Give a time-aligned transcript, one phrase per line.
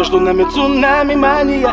[0.00, 1.68] Между нами цунами мания.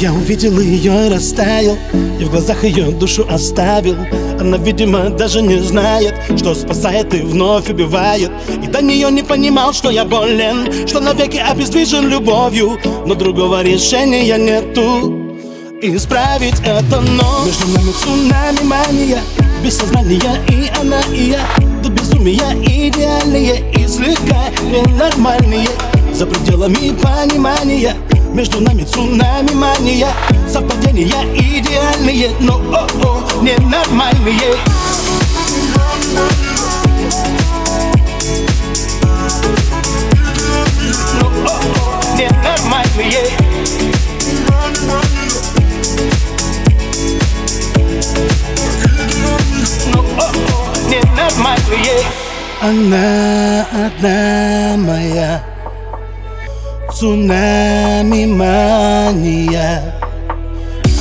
[0.00, 1.78] Я увидел ее и растаял
[2.18, 3.94] И в глазах ее душу оставил.
[4.40, 8.32] Она, видимо, даже не знает Что спасает и вновь убивает.
[8.64, 12.76] И до нее не понимал, что я болен Что навеки обездвижен любовью.
[13.06, 15.14] Но другого решения нету.
[15.80, 19.20] Исправить это, но Между нами цунами мания
[19.62, 21.40] Без сознания и она, и я
[21.82, 25.68] До безумия идеальные И слегка ненормальные.
[26.12, 27.96] За пределами понимания
[28.32, 30.08] между нами цунами мания.
[30.48, 34.56] Совпадения идеальные, но о-о, ненормальные.
[41.18, 43.39] Но о-о, ненормальные
[51.30, 52.02] ненормальные
[52.60, 55.42] Она одна моя.
[56.94, 59.94] Цунами мания.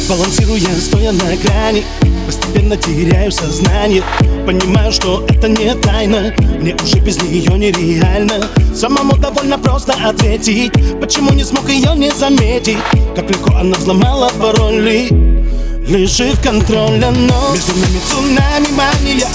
[0.08, 1.84] Балансируя, стоя на грани
[2.26, 4.04] Постепенно теряю сознание.
[4.46, 6.34] Понимаю, что это не тайна.
[6.60, 8.48] Мне уже без нее нереально.
[8.76, 10.72] Самому довольно просто ответить.
[11.02, 12.78] Почему не смог ее не заметить?
[13.16, 15.10] Как легко она взломала пароли.
[15.88, 19.26] Лишив контроля, но Между нами цунами мания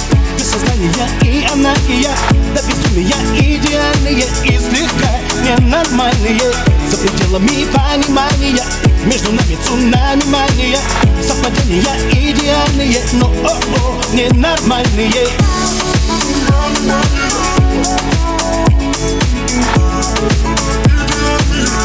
[0.54, 2.14] Без сознания и она, и я
[2.54, 5.10] До безумия идеальные и слегка
[5.42, 6.52] ненормальные.
[6.88, 8.64] За пределами понимания
[9.04, 10.78] Между нами цунами мания
[11.26, 15.26] Совпадения идеальные, но о-о, ненормальные.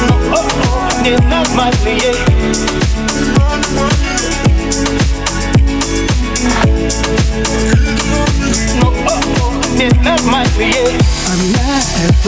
[0.07, 2.15] Но о-о, ненормальные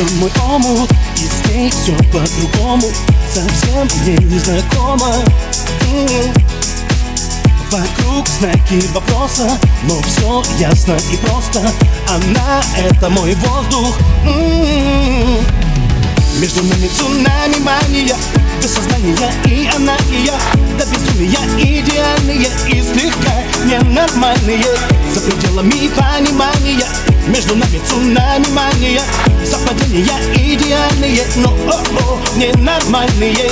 [0.01, 2.87] это мой омут И ней все по-другому
[3.33, 5.13] Совсем мне незнакомо
[5.91, 6.33] М-м.
[7.69, 9.49] Вокруг знаки вопроса
[9.83, 11.61] Но все ясно и просто
[12.09, 15.70] Она это мой воздух М-м.
[16.39, 18.15] Между нами цунами мания
[18.61, 20.39] Без сознания и она, и я
[20.77, 24.63] До безумия идеальные И слегка ненормальные.
[25.13, 26.85] За пределами понимания
[27.27, 29.01] Между нами цунами мания.
[29.45, 33.51] Совпадения идеальные Но о-о, ненормальные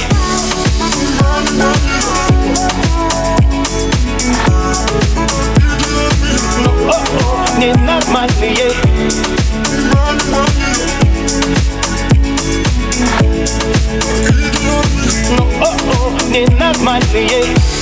[16.83, 17.78] Might be it.